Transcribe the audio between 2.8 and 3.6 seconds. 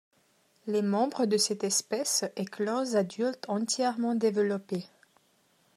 adultes